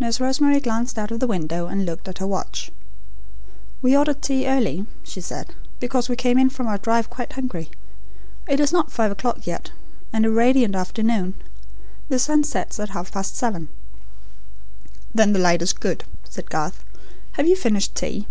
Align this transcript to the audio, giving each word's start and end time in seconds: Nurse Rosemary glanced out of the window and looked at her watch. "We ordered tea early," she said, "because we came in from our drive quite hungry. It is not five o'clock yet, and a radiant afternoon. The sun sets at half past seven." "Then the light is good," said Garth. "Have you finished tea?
Nurse 0.00 0.18
Rosemary 0.18 0.58
glanced 0.58 0.98
out 0.98 1.12
of 1.12 1.20
the 1.20 1.28
window 1.28 1.68
and 1.68 1.86
looked 1.86 2.08
at 2.08 2.18
her 2.18 2.26
watch. 2.26 2.72
"We 3.82 3.96
ordered 3.96 4.20
tea 4.20 4.48
early," 4.48 4.84
she 5.04 5.20
said, 5.20 5.54
"because 5.78 6.08
we 6.08 6.16
came 6.16 6.38
in 6.40 6.50
from 6.50 6.66
our 6.66 6.76
drive 6.76 7.08
quite 7.08 7.34
hungry. 7.34 7.70
It 8.48 8.58
is 8.58 8.72
not 8.72 8.90
five 8.90 9.12
o'clock 9.12 9.46
yet, 9.46 9.70
and 10.12 10.26
a 10.26 10.30
radiant 10.30 10.74
afternoon. 10.74 11.34
The 12.08 12.18
sun 12.18 12.42
sets 12.42 12.80
at 12.80 12.88
half 12.88 13.12
past 13.12 13.36
seven." 13.36 13.68
"Then 15.14 15.32
the 15.32 15.38
light 15.38 15.62
is 15.62 15.72
good," 15.72 16.02
said 16.24 16.50
Garth. 16.50 16.82
"Have 17.34 17.46
you 17.46 17.54
finished 17.54 17.94
tea? 17.94 18.26